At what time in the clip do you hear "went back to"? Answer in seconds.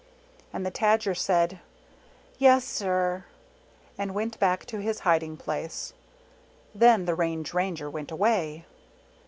4.15-4.79